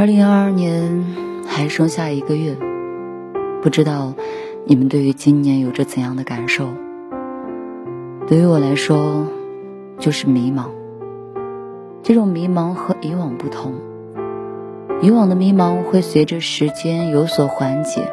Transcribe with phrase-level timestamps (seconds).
[0.00, 1.04] 二零二二年
[1.46, 2.56] 还剩下一个月，
[3.60, 4.14] 不知道
[4.64, 6.70] 你们对于今年有着怎样的感受？
[8.26, 9.26] 对于我来说，
[9.98, 10.70] 就是迷茫。
[12.02, 13.74] 这种迷茫和以往不同，
[15.02, 18.10] 以往的迷茫会随着时间有所缓解，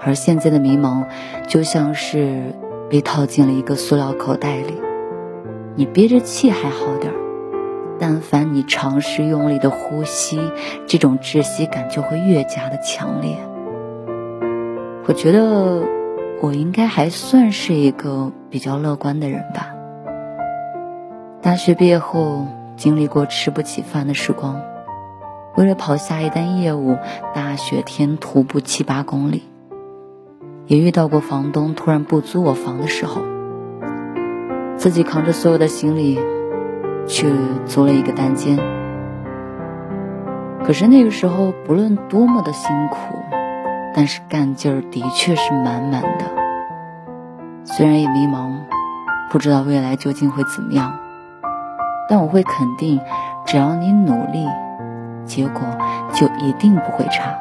[0.00, 1.04] 而现在的迷茫
[1.46, 2.52] 就像是
[2.90, 4.74] 被套进了一个塑料口袋里，
[5.76, 7.25] 你憋着气还好点儿。
[7.98, 10.38] 但凡你尝试用力的呼吸，
[10.86, 13.36] 这种窒息感就会越加的强烈。
[15.06, 15.82] 我觉得
[16.42, 19.72] 我应该还算是一个比较乐观的人吧。
[21.40, 24.60] 大学毕业后，经历过吃不起饭的时光，
[25.56, 26.98] 为了跑下一单业务，
[27.34, 29.44] 大雪天徒步七八公里，
[30.66, 33.22] 也遇到过房东突然不租我房的时候，
[34.76, 36.35] 自己扛着所有的行李。
[37.06, 37.32] 去
[37.64, 38.58] 租了一个单间，
[40.64, 42.96] 可是那个时候不论多么的辛苦，
[43.94, 46.24] 但是干劲儿的确是满满的。
[47.64, 48.52] 虽然也迷茫，
[49.30, 50.92] 不知道未来究竟会怎么样，
[52.08, 53.00] 但我会肯定，
[53.44, 54.46] 只要你努力，
[55.24, 55.62] 结果
[56.12, 57.36] 就一定不会差。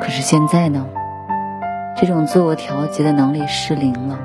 [0.00, 0.84] 可是现在呢，
[1.96, 4.18] 这种自我调节的能力失灵了。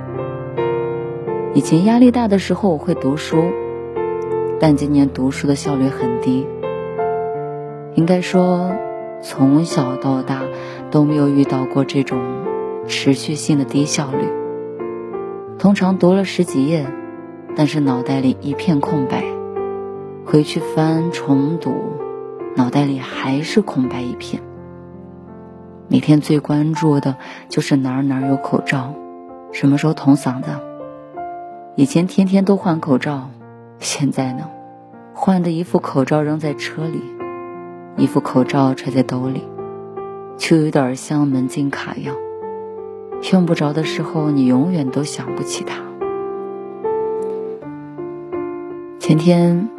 [1.58, 3.46] 以前压力大的时候我会读书，
[4.60, 6.46] 但今年读书的效率很低。
[7.96, 8.76] 应该说，
[9.24, 10.44] 从小到大
[10.92, 12.22] 都没有遇到过这种
[12.88, 14.30] 持续性的低效率。
[15.58, 16.86] 通常读了十几页，
[17.56, 19.24] 但是脑袋里一片空白，
[20.28, 21.74] 回去翻重读，
[22.56, 24.44] 脑袋里还是空白一片。
[25.88, 27.16] 每天最关注的
[27.50, 28.94] 就是哪儿哪儿有口罩，
[29.52, 30.52] 什么时候捅嗓子。
[31.80, 33.30] 以前天天都换口罩，
[33.78, 34.50] 现在呢，
[35.14, 37.00] 换的一副口罩扔在车里，
[37.98, 39.44] 一副口罩揣在兜里，
[40.38, 42.16] 就有点像门禁卡一样，
[43.32, 45.76] 用不着的时候你永远都想不起它。
[48.98, 49.70] 前天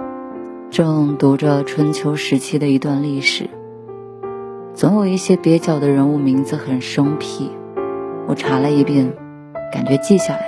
[0.71, 3.51] 正读着春秋时期的一段历史，
[4.73, 7.51] 总有一些蹩脚的人物名字很生僻，
[8.29, 9.13] 我查了一遍，
[9.73, 10.48] 感觉记下来。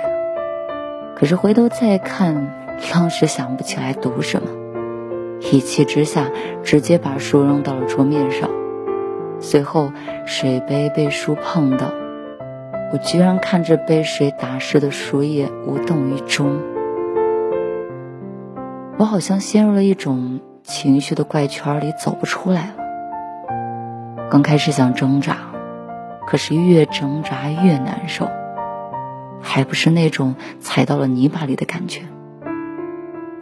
[1.21, 2.51] 可是回头再看，
[2.91, 4.49] 当时想不起来读什么，
[5.39, 6.31] 一气之下
[6.63, 8.49] 直接把书扔到了桌面上，
[9.39, 9.91] 随后
[10.25, 11.91] 水杯被书碰到，
[12.91, 16.59] 我居然看着被水打湿的书页无动于衷，
[18.97, 22.73] 我好像陷入了一种情绪的怪圈里走不出来了。
[24.31, 25.37] 刚开始想挣扎，
[26.25, 28.27] 可是越挣扎越难受。
[29.41, 32.01] 还不是那种踩到了泥巴里的感觉，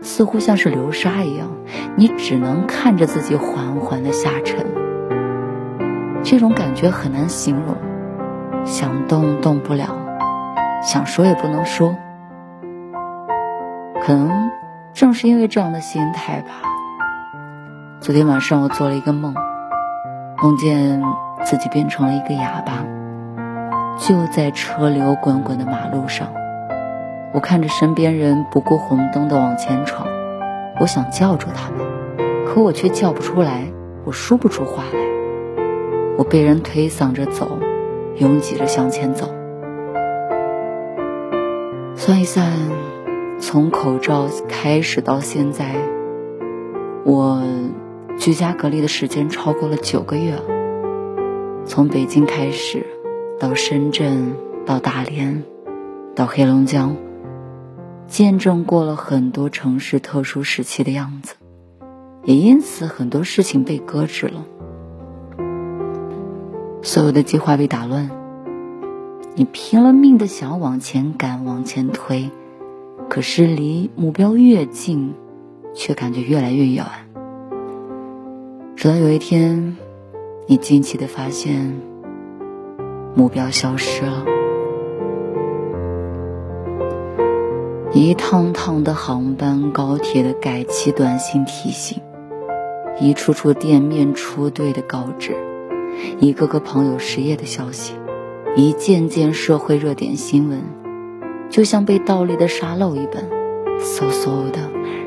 [0.02, 1.50] 似乎像是流沙一样，
[1.96, 4.66] 你只能看着自己缓缓的下沉。
[6.24, 7.76] 这种感觉很难形容，
[8.66, 9.96] 想动动不了，
[10.84, 11.96] 想说也不能说。
[14.02, 14.52] 可能
[14.94, 16.50] 正是因为这样的心态吧。
[18.00, 19.34] 昨天晚上我做了一个梦，
[20.42, 21.02] 梦见
[21.44, 22.86] 自己变成了一个哑巴。
[24.00, 26.30] 就在车流滚滚的马路上，
[27.34, 30.08] 我看着身边人不顾红灯的往前闯，
[30.80, 31.86] 我想叫住他们，
[32.46, 33.66] 可我却叫不出来，
[34.06, 35.00] 我说不出话来。
[36.18, 37.60] 我被人推搡着走，
[38.16, 39.28] 拥挤着向前走。
[41.96, 42.48] 算一算，
[43.40, 45.76] 从口罩开始到现在，
[47.04, 47.44] 我
[48.18, 50.34] 居家隔离的时间超过了九个月。
[51.66, 52.99] 从北京开始。
[53.40, 55.44] 到深圳，到大连，
[56.14, 56.98] 到黑龙江，
[58.06, 61.36] 见证过了很多城市特殊时期的样子，
[62.26, 64.44] 也因此很多事情被搁置了，
[66.82, 68.12] 所有的计划被打乱。
[69.36, 72.30] 你拼了命的想往前赶，往前推，
[73.10, 75.14] 可是离目标越近，
[75.74, 76.86] 却感觉越来越远。
[78.76, 79.78] 直到有一天，
[80.46, 81.89] 你惊奇的发现。
[83.16, 84.26] 目标消失了。
[87.92, 92.00] 一趟趟的航班、高铁的改期短信提醒，
[93.02, 95.36] 一处处店面出队的告知，
[96.20, 97.96] 一个个朋友失业的消息，
[98.56, 100.62] 一件件社会热点新闻，
[101.50, 103.24] 就像被倒立的沙漏一般，
[103.80, 104.60] 嗖嗖的，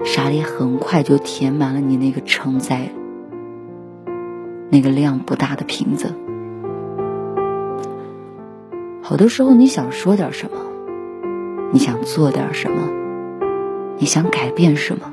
[0.04, 2.90] 沙粒很快就填满了你那个承载
[4.70, 6.12] 那个量不大的瓶子。
[9.12, 10.56] 有的时候，你想说点什么？
[11.70, 12.88] 你想做点什么？
[13.98, 15.12] 你想改变什么？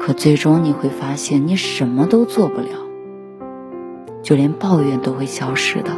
[0.00, 2.70] 可最终你会发现，你什么都做不了，
[4.22, 5.90] 就连抱怨都会消失的。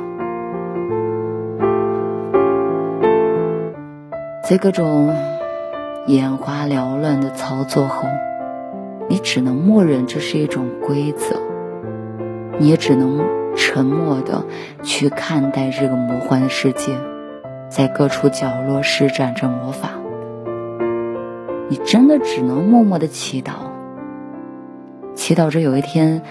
[4.42, 5.14] 在各种
[6.08, 8.08] 眼花缭乱的操作后，
[9.08, 11.36] 你只能默认这是一种规则，
[12.58, 13.20] 你也只能
[13.60, 14.46] 沉默的
[14.82, 16.98] 去看待这个魔幻的世界。
[17.68, 19.90] 在各处角落施展着魔法，
[21.68, 23.52] 你真的只能默默的祈祷，
[25.14, 26.22] 祈祷着有一天，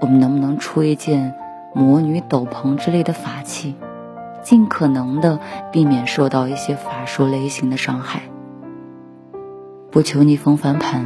[0.00, 1.34] 我们能不能出一件
[1.74, 3.74] 魔女斗篷之类的法器，
[4.42, 5.40] 尽可能的
[5.72, 8.20] 避免受到一些法术类型的伤害。
[9.90, 11.04] 不求逆风翻盘，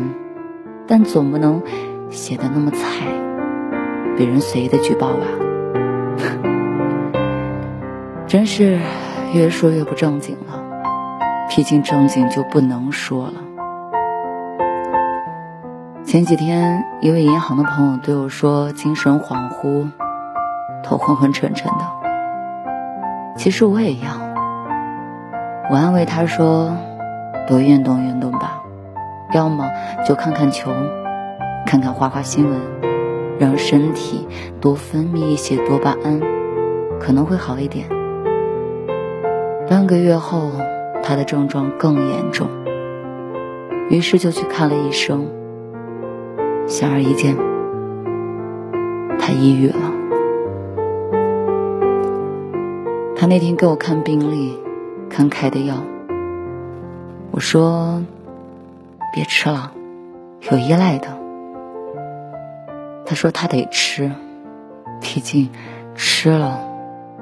[0.86, 1.62] 但总不能
[2.10, 3.06] 写的那么菜，
[4.18, 5.47] 被人随意的举报吧？
[8.38, 8.78] 真是。
[9.34, 10.62] 越说越不正经了，
[11.50, 13.34] 毕竟正经就不能说了。
[16.04, 19.90] 前几天，一位银行的朋友对我说：“精神恍惚，
[20.84, 21.84] 头昏昏沉沉的。”
[23.36, 24.16] 其实我也一样。
[25.68, 26.72] 我安慰他说
[27.48, 28.62] ：“多运动运动吧，
[29.32, 29.68] 要么
[30.06, 30.70] 就看看球，
[31.66, 32.60] 看看花花新闻，
[33.40, 34.28] 让身体
[34.60, 36.20] 多分泌一些多巴胺，
[37.00, 37.84] 可能会好一点。”
[39.68, 40.50] 半个月后，
[41.02, 42.48] 他的症状更严重，
[43.90, 45.26] 于是就去看了医生。
[46.66, 47.36] 显而易见，
[49.18, 49.92] 他抑郁了。
[53.14, 54.58] 他那天给我看病历，
[55.10, 55.76] 看开的药。
[57.30, 58.02] 我说
[59.12, 59.70] ：“别吃了，
[60.50, 61.08] 有依赖的。”
[63.04, 64.10] 他说：“他得吃，
[65.00, 65.50] 毕竟
[65.94, 66.58] 吃了，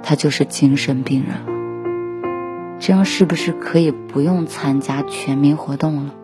[0.01, 1.53] 他就是精神病人了。”
[2.79, 6.15] 这样是不是可以不用参加全民活动了？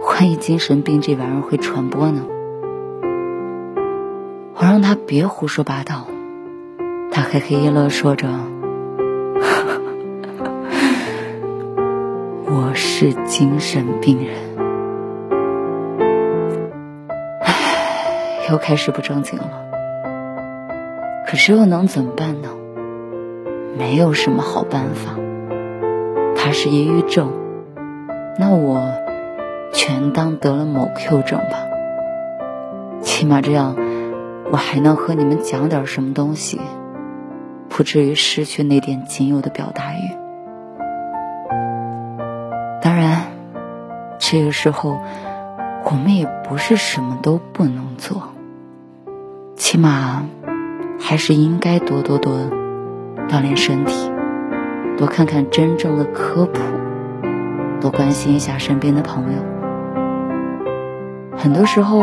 [0.00, 2.22] 万一精神病这玩意儿会传播呢？
[4.54, 6.08] 我让他别胡说八道，
[7.12, 8.28] 他嘿嘿一乐，说着
[12.46, 14.34] ：“我是精神病人。”
[17.42, 19.48] 唉，又开始不正经了。
[21.28, 22.48] 可是又能怎么办呢？
[23.78, 25.14] 没有什么好办法。
[26.48, 27.30] 他是抑郁症，
[28.38, 28.80] 那我
[29.70, 31.58] 全当得了某 Q 症吧。
[33.02, 33.76] 起码这样，
[34.50, 36.58] 我还能和你们讲点什么东西，
[37.68, 40.16] 不至于失去那点仅有的表达欲。
[42.80, 43.24] 当然，
[44.18, 44.98] 这个时候
[45.84, 48.22] 我们也不是什么都不能做，
[49.54, 50.24] 起码
[50.98, 52.32] 还是应该多多多
[53.28, 54.10] 锻炼身体。
[54.98, 56.60] 多看看真正的科普，
[57.80, 59.38] 多关心一下身边的朋友。
[61.36, 62.00] 很多时候，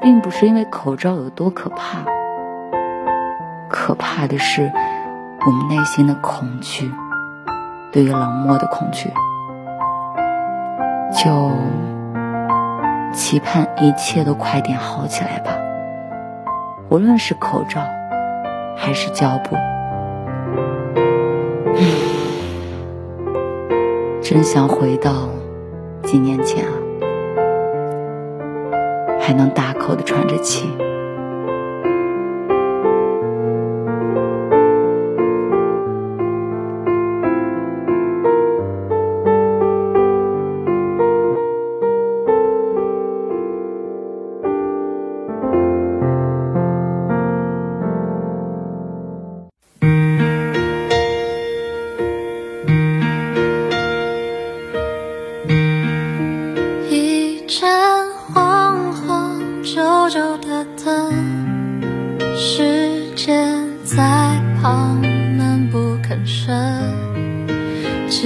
[0.00, 1.98] 并不是因为口罩有多可怕，
[3.68, 4.72] 可怕的是
[5.46, 6.90] 我们内心的恐惧，
[7.92, 9.10] 对于冷漠的恐惧。
[11.12, 11.52] 就
[13.12, 15.50] 期盼一切都快点好起来吧，
[16.88, 17.82] 无论是口罩，
[18.74, 19.54] 还是胶布。
[24.32, 25.28] 真想回到
[26.04, 26.72] 几年前啊，
[29.20, 30.70] 还能大口的喘着气。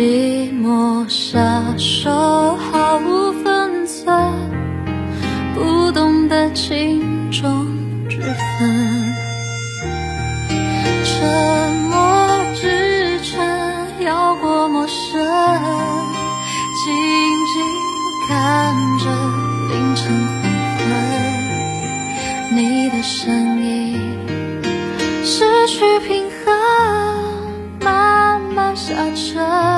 [0.07, 2.09] 寂寞下手，
[2.55, 4.07] 毫无分寸，
[5.53, 7.67] 不懂得轻重
[8.09, 8.33] 之分。
[11.03, 13.45] 沉默支撑，
[13.99, 15.21] 有过陌生，
[16.85, 16.95] 静
[17.53, 17.57] 静
[18.29, 19.11] 看着
[19.73, 20.07] 凌晨
[20.41, 20.49] 黄
[20.79, 23.99] 昏，你的身影
[25.25, 26.55] 失去平衡，
[27.81, 29.76] 慢慢下沉。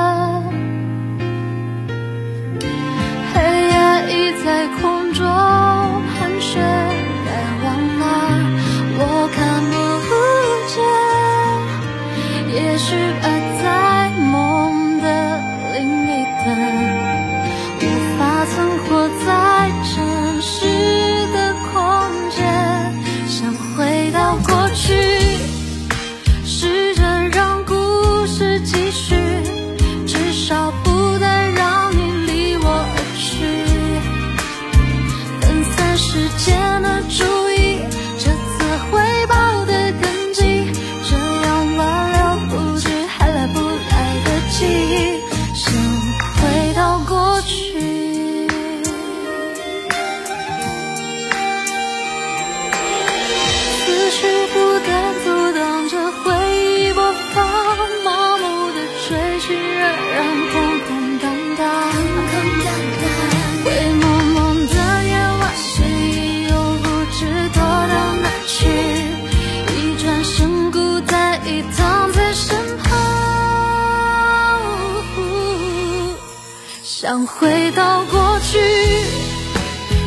[77.09, 78.59] 想回到过去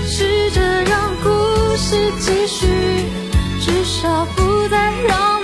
[0.06, 2.68] 试着让故事继续
[3.60, 5.41] 至少不再让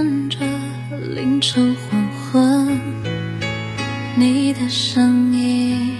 [0.00, 0.38] 看着
[1.14, 2.80] 凌晨黄昏
[4.16, 5.94] 你的声音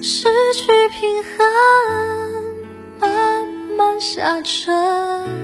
[0.00, 1.44] 失去平衡
[3.00, 5.43] 慢慢下沉。